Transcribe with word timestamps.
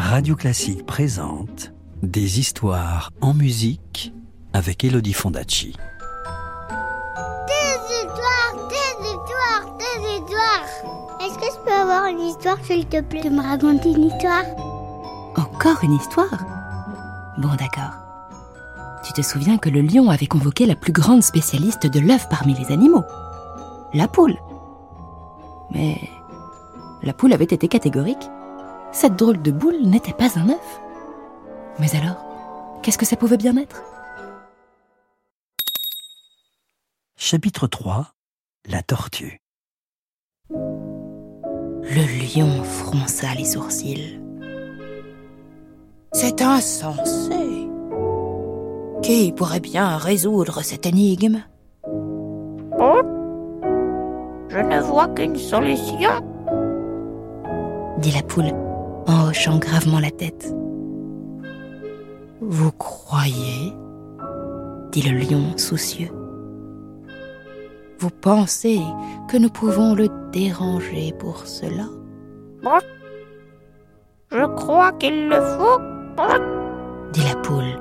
Radio 0.00 0.34
Classique 0.34 0.86
présente 0.86 1.72
Des 2.02 2.40
histoires 2.40 3.10
en 3.20 3.34
musique 3.34 4.14
avec 4.54 4.82
Elodie 4.82 5.12
Fondacci. 5.12 5.76
Des 7.46 7.94
histoires, 7.94 8.68
des 8.70 9.06
histoires, 9.06 9.76
des 9.76 10.14
histoires. 10.14 11.20
Est-ce 11.20 11.38
que 11.38 11.44
je 11.44 11.64
peux 11.66 11.72
avoir 11.72 12.06
une 12.06 12.20
histoire, 12.20 12.56
s'il 12.64 12.86
te 12.86 13.02
plaît, 13.02 13.22
de 13.22 13.28
me 13.28 13.42
raconter 13.42 13.90
une 13.90 14.04
histoire? 14.04 14.44
Encore 15.36 15.84
une 15.84 15.92
histoire? 15.92 16.46
Bon, 17.36 17.54
d'accord. 17.58 17.92
Tu 19.04 19.12
te 19.12 19.20
souviens 19.20 19.58
que 19.58 19.68
le 19.68 19.82
lion 19.82 20.08
avait 20.08 20.26
convoqué 20.26 20.64
la 20.64 20.76
plus 20.76 20.92
grande 20.92 21.22
spécialiste 21.22 21.86
de 21.86 22.00
l'œuf 22.00 22.26
parmi 22.30 22.54
les 22.54 22.72
animaux? 22.72 23.04
La 23.92 24.08
poule. 24.08 24.38
Mais 25.70 26.00
la 27.02 27.12
poule 27.12 27.34
avait 27.34 27.44
été 27.44 27.68
catégorique. 27.68 28.30
Cette 28.92 29.16
drôle 29.16 29.40
de 29.40 29.50
boule 29.50 29.82
n'était 29.82 30.12
pas 30.12 30.38
un 30.38 30.48
œuf. 30.50 30.80
Mais 31.78 31.94
alors, 31.96 32.80
qu'est-ce 32.82 32.98
que 32.98 33.06
ça 33.06 33.16
pouvait 33.16 33.36
bien 33.36 33.56
être? 33.56 33.82
Chapitre 37.16 37.66
3 37.66 38.12
La 38.68 38.82
tortue. 38.82 39.40
Le 40.50 42.36
lion 42.36 42.62
fronça 42.64 43.34
les 43.36 43.44
sourcils. 43.44 44.20
C'est 46.12 46.42
insensé. 46.42 47.68
Qui 49.02 49.32
pourrait 49.32 49.60
bien 49.60 49.96
résoudre 49.96 50.62
cette 50.62 50.86
énigme? 50.86 51.42
Oh 52.78 53.00
Je 54.48 54.58
ne 54.58 54.80
vois 54.80 55.08
qu'une 55.08 55.36
solution. 55.36 56.10
dit 57.98 58.12
la 58.12 58.22
poule 58.22 58.52
en 59.10 59.28
hochant 59.28 59.58
gravement 59.58 60.00
la 60.00 60.10
tête. 60.10 60.54
Vous 62.40 62.72
croyez? 62.72 63.74
dit 64.92 65.02
le 65.02 65.18
lion 65.18 65.56
soucieux. 65.56 66.10
Vous 68.00 68.10
pensez 68.10 68.80
que 69.28 69.36
nous 69.36 69.50
pouvons 69.50 69.94
le 69.94 70.08
déranger 70.32 71.14
pour 71.18 71.46
cela? 71.46 71.84
Je 74.32 74.46
crois 74.56 74.92
qu'il 74.92 75.28
le 75.28 75.40
faut. 75.40 75.80
dit 77.12 77.22
la 77.28 77.36
poule. 77.40 77.78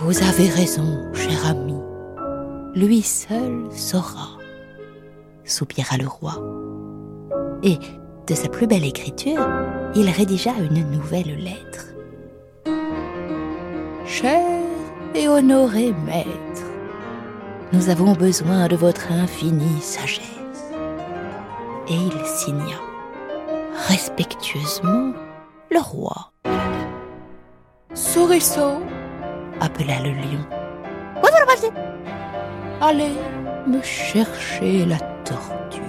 Vous 0.00 0.22
avez 0.22 0.48
raison, 0.48 1.12
cher 1.12 1.46
ami. 1.46 1.74
Lui 2.74 3.02
seul 3.02 3.66
saura, 3.72 4.38
soupira 5.44 5.96
le 5.96 6.06
roi. 6.06 6.34
Et, 7.62 7.78
de 8.28 8.34
sa 8.34 8.48
plus 8.48 8.66
belle 8.66 8.84
écriture, 8.84 9.48
il 9.94 10.10
rédigea 10.10 10.52
une 10.58 10.90
nouvelle 10.90 11.38
lettre. 11.38 11.86
Cher 14.04 14.44
et 15.14 15.28
honoré 15.28 15.94
maître, 16.04 16.66
nous 17.72 17.88
avons 17.88 18.12
besoin 18.12 18.68
de 18.68 18.76
votre 18.76 19.12
infinie 19.12 19.80
sagesse. 19.80 20.20
Et 21.88 21.94
il 21.94 22.26
signa, 22.26 22.76
respectueusement, 23.88 25.12
le 25.70 25.80
roi. 25.80 26.32
Souriceau, 27.94 28.82
appela 29.60 30.00
le 30.02 30.10
lion. 30.10 30.44
Allez 32.80 33.16
me 33.66 33.82
chercher 33.82 34.84
la 34.84 34.98
tortue. 35.24 35.80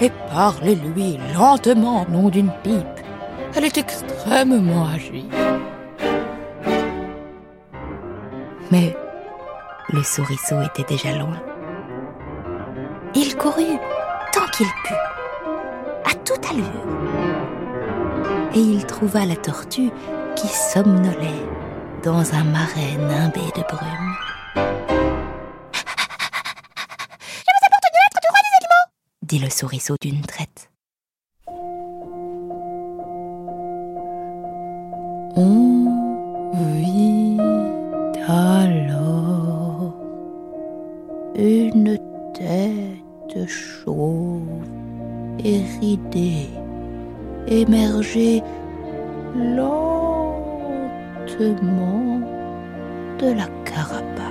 Et 0.00 0.10
parlez-lui 0.30 1.18
lentement, 1.34 2.06
nom 2.10 2.28
d'une 2.28 2.50
pipe. 2.62 3.00
Elle 3.54 3.64
est 3.64 3.78
extrêmement 3.78 4.88
agie. 4.88 5.28
Mais 8.70 8.96
le 9.90 10.02
souriceau 10.02 10.56
était 10.62 10.94
déjà 10.94 11.16
loin. 11.16 11.40
Il 13.14 13.36
courut 13.36 13.78
tant 14.32 14.46
qu'il 14.52 14.66
put, 14.66 14.94
à 16.04 16.14
toute 16.24 16.50
allure. 16.50 16.64
Et 18.54 18.60
il 18.60 18.84
trouva 18.86 19.24
la 19.24 19.36
tortue 19.36 19.90
qui 20.34 20.48
somnolait 20.48 21.46
dans 22.02 22.34
un 22.34 22.44
marais 22.44 22.96
nimbé 22.98 23.40
de 23.56 23.62
brume. 23.62 24.23
Dit 29.24 29.38
le 29.38 29.48
souriceau 29.48 29.96
d'une 30.00 30.20
traite. 30.20 30.70
On 35.36 36.52
vit 36.52 37.38
alors 38.28 39.94
une 41.34 41.98
tête 42.34 43.48
chauve 43.48 44.42
et 45.42 45.62
ridée 45.80 46.48
émerger 47.48 48.42
lentement 49.36 49.80
de 53.18 53.32
la 53.32 53.48
carapace. 53.64 54.24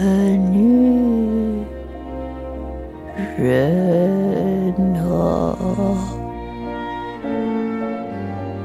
Bienvenue, 0.00 1.66
jeune 3.36 4.96
homme. 4.96 5.98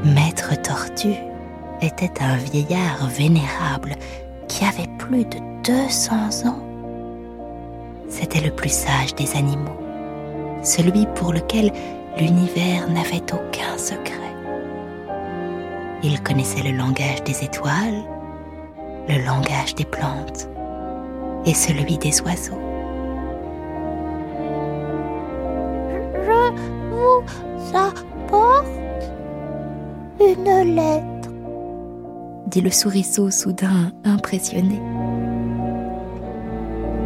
Maître 0.05 0.53
Tortue 0.61 1.17
était 1.81 2.21
un 2.21 2.37
vieillard 2.37 3.07
vénérable 3.09 3.95
qui 4.47 4.63
avait 4.63 4.87
plus 4.97 5.25
de 5.25 5.39
200 5.65 6.47
ans. 6.47 6.63
C'était 8.07 8.39
le 8.39 8.51
plus 8.51 8.71
sage 8.71 9.13
des 9.15 9.35
animaux, 9.35 9.77
celui 10.63 11.05
pour 11.15 11.33
lequel 11.33 11.69
l'univers 12.17 12.89
n'avait 12.89 13.33
aucun 13.33 13.77
secret. 13.77 14.33
Il 16.01 16.23
connaissait 16.23 16.63
le 16.63 16.77
langage 16.77 17.25
des 17.25 17.43
étoiles, 17.43 18.05
le 19.09 19.25
langage 19.25 19.75
des 19.75 19.83
plantes 19.83 20.47
et 21.45 21.53
celui 21.53 21.97
des 21.97 22.21
oiseaux. 22.21 22.59
Je 26.25 26.51
vous 26.89 27.23
apporte 27.73 28.65
une 30.19 30.75
lettre. 30.75 31.29
dit 32.47 32.61
le 32.61 32.71
souriceau 32.71 33.29
soudain 33.31 33.91
impressionné. 34.05 34.79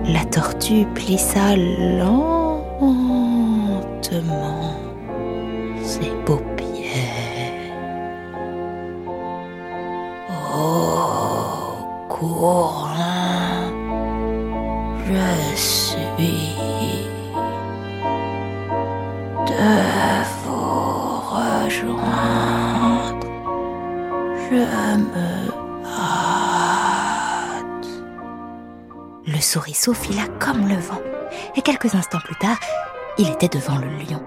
La 0.05 0.25
tortue 0.25 0.85
plissa 0.95 1.55
lentement 1.55 2.59
ses 5.83 6.11
paupières. 6.25 6.59
Oh, 10.29 12.05
courant, 12.09 12.88
de 19.45 19.53
vous 20.43 21.19
rejoindre. 21.31 22.07
Je 24.49 24.55
me 24.55 25.29
hâte. 25.85 27.63
Le 29.25 29.39
souriceau 29.39 29.93
fila 29.93 30.23
comme 30.39 30.67
le 30.67 30.75
vent, 30.75 31.01
et 31.55 31.61
quelques 31.61 31.95
instants 31.95 32.19
plus 32.25 32.35
tard, 32.35 32.59
il 33.17 33.29
était 33.29 33.47
devant 33.47 33.77
le 33.77 33.87
lion. 33.87 34.21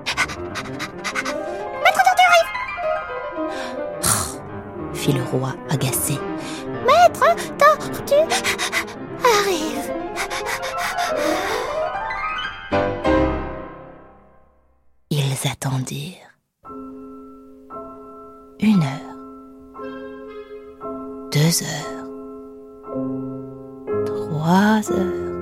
Oh, 4.04 4.38
fit 4.94 5.12
le 5.12 5.22
roi 5.24 5.54
agacé. 5.70 6.18
Maître 6.86 7.36
tortue 7.58 8.14
arrive. 9.24 9.92
Ils 15.10 15.48
attendirent. 15.50 16.32
Une 18.60 18.82
heure. 18.82 19.16
Deux 21.32 21.62
heures. 21.62 22.06
Trois 24.06 24.90
heures. 24.92 25.32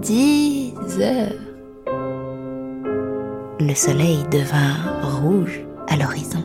Dix 0.00 0.74
heures. 1.00 1.32
Le 3.60 3.74
soleil 3.74 4.24
devint 4.30 4.76
rouge 5.02 5.60
à 5.88 5.96
l'horizon. 5.96 6.44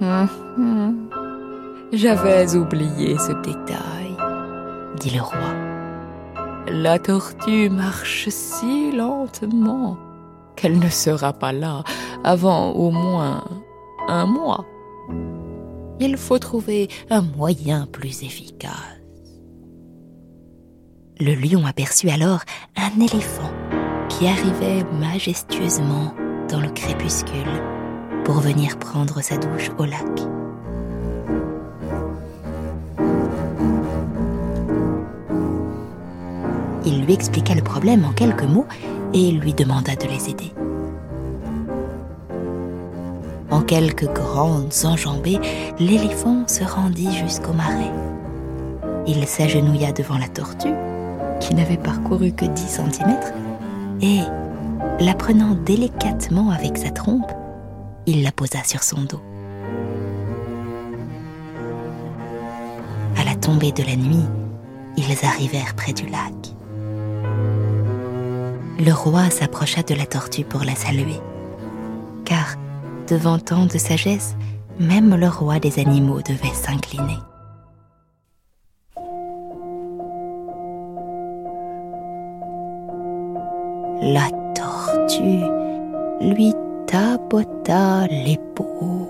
J'avais 1.92 2.56
oublié 2.56 3.18
ce 3.18 3.32
détail, 3.42 4.16
dit 4.98 5.10
le 5.10 5.20
roi. 5.20 5.71
La 6.68 6.98
tortue 6.98 7.68
marche 7.68 8.28
si 8.28 8.92
lentement 8.92 9.98
qu'elle 10.56 10.78
ne 10.78 10.88
sera 10.88 11.32
pas 11.32 11.52
là 11.52 11.82
avant 12.22 12.70
au 12.72 12.90
moins 12.90 13.44
un 14.08 14.26
mois. 14.26 14.64
Il 15.98 16.16
faut 16.16 16.38
trouver 16.38 16.88
un 17.10 17.22
moyen 17.22 17.86
plus 17.86 18.22
efficace. 18.22 18.72
Le 21.20 21.34
lion 21.34 21.66
aperçut 21.66 22.10
alors 22.10 22.40
un 22.76 23.00
éléphant 23.00 23.52
qui 24.08 24.26
arrivait 24.26 24.84
majestueusement 25.00 26.14
dans 26.48 26.60
le 26.60 26.70
crépuscule 26.70 27.62
pour 28.24 28.40
venir 28.40 28.78
prendre 28.78 29.20
sa 29.20 29.36
douche 29.36 29.70
au 29.78 29.84
lac. 29.84 30.41
Il 36.84 37.04
lui 37.04 37.12
expliqua 37.12 37.54
le 37.54 37.62
problème 37.62 38.04
en 38.04 38.12
quelques 38.12 38.42
mots 38.42 38.66
et 39.14 39.30
lui 39.30 39.54
demanda 39.54 39.94
de 39.94 40.06
les 40.08 40.30
aider. 40.30 40.52
En 43.50 43.60
quelques 43.60 44.10
grandes 44.12 44.72
enjambées, 44.84 45.38
l'éléphant 45.78 46.48
se 46.48 46.64
rendit 46.64 47.14
jusqu'au 47.14 47.52
marais. 47.52 47.92
Il 49.06 49.26
s'agenouilla 49.26 49.92
devant 49.92 50.16
la 50.16 50.28
tortue, 50.28 50.74
qui 51.40 51.54
n'avait 51.54 51.76
parcouru 51.76 52.32
que 52.32 52.46
10 52.46 52.66
cm, 52.66 53.18
et, 54.00 54.20
la 55.00 55.14
prenant 55.14 55.54
délicatement 55.54 56.50
avec 56.50 56.78
sa 56.78 56.90
trompe, 56.90 57.30
il 58.06 58.22
la 58.22 58.32
posa 58.32 58.64
sur 58.64 58.82
son 58.82 59.02
dos. 59.02 59.20
À 63.16 63.24
la 63.24 63.34
tombée 63.34 63.72
de 63.72 63.82
la 63.82 63.96
nuit, 63.96 64.26
ils 64.96 65.26
arrivèrent 65.26 65.74
près 65.74 65.92
du 65.92 66.06
lac. 66.06 66.54
Le 68.84 68.92
roi 68.92 69.30
s'approcha 69.30 69.84
de 69.84 69.94
la 69.94 70.06
tortue 70.06 70.42
pour 70.42 70.64
la 70.64 70.74
saluer, 70.74 71.20
car, 72.24 72.56
devant 73.08 73.38
tant 73.38 73.66
de 73.66 73.78
sagesse, 73.78 74.34
même 74.80 75.14
le 75.14 75.28
roi 75.28 75.60
des 75.60 75.78
animaux 75.78 76.20
devait 76.20 76.52
s'incliner. 76.52 77.18
La 84.02 84.28
tortue 84.56 85.46
lui 86.20 86.52
tapota 86.88 88.08
l'épaule 88.08 89.06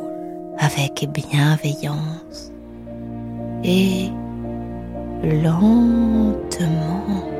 avec 0.58 1.08
bienveillance 1.14 2.52
et 3.64 4.10
lentement 5.24 7.31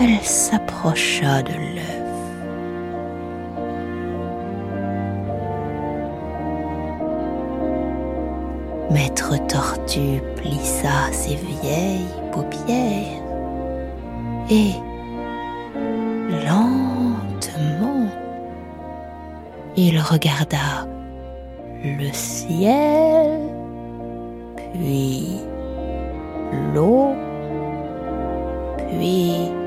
elle 0.00 0.18
s'approcha 0.22 1.42
de 1.42 1.52
l'œuf. 1.52 2.00
Maître 8.90 9.34
Tortue 9.46 10.22
plissa 10.36 11.12
ses 11.12 11.36
vieilles 11.36 12.08
paupières 12.32 13.22
et 14.50 14.72
lentement 16.46 18.08
il 19.76 20.00
regarda 20.00 20.88
le 21.84 22.10
ciel, 22.12 23.38
puis 24.74 25.40
l'eau, 26.74 27.14
puis 28.88 29.59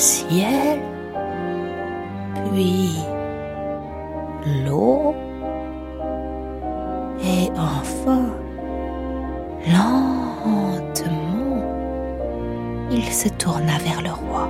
ciel, 0.00 0.80
puis 2.50 2.96
l'eau, 4.64 5.14
et 7.22 7.50
enfin, 7.54 8.24
lentement, 9.68 10.82
il 12.90 13.04
se 13.12 13.28
tourna 13.28 13.76
vers 13.78 14.00
le 14.00 14.10
roi. 14.10 14.48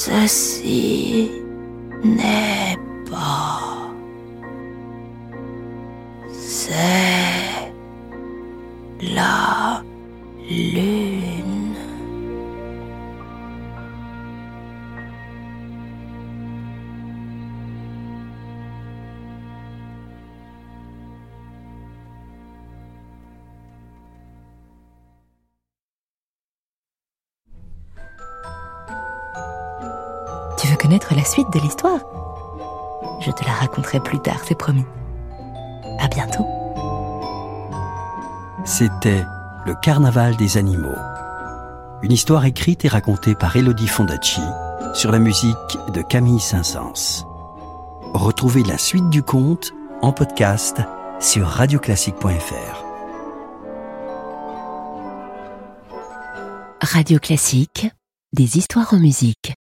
Ceci 0.00 1.30
n'est 2.02 2.78
pas. 3.10 3.92
C'est 6.32 7.74
la 9.02 9.82
lune. 10.48 11.09
Connaître 30.80 31.14
la 31.14 31.24
suite 31.24 31.52
de 31.52 31.60
l'histoire 31.60 32.00
Je 33.20 33.30
te 33.30 33.44
la 33.44 33.52
raconterai 33.52 34.00
plus 34.00 34.18
tard, 34.20 34.40
c'est 34.46 34.56
promis. 34.58 34.84
À 35.98 36.08
bientôt. 36.08 36.46
C'était 38.64 39.24
Le 39.66 39.74
Carnaval 39.74 40.36
des 40.36 40.56
animaux. 40.56 40.96
Une 42.02 42.12
histoire 42.12 42.46
écrite 42.46 42.84
et 42.86 42.88
racontée 42.88 43.34
par 43.34 43.54
Elodie 43.56 43.88
Fondacci 43.88 44.40
sur 44.94 45.12
la 45.12 45.18
musique 45.18 45.78
de 45.92 46.00
Camille 46.00 46.40
Saint-Saëns. 46.40 47.26
Retrouvez 48.14 48.62
la 48.62 48.78
suite 48.78 49.10
du 49.10 49.22
conte 49.22 49.72
en 50.00 50.12
podcast 50.12 50.80
sur 51.20 51.46
radioclassique.fr. 51.46 52.84
Radio 56.80 57.18
Classique, 57.18 57.90
des 58.32 58.56
histoires 58.56 58.94
en 58.94 58.98
musique. 58.98 59.52